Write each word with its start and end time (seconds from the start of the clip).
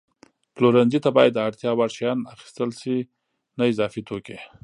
پلورنځي 0.55 0.99
ته 1.05 1.09
باید 1.17 1.31
د 1.33 1.39
اړتیا 1.47 1.71
وړ 1.75 1.89
شیان 1.97 2.19
اخیستل 2.33 2.69
شي، 2.81 2.97
نه 3.57 3.63
اضافي 3.71 4.01
توکي. 4.07 4.37